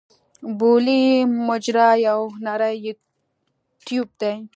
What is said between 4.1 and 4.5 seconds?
دی.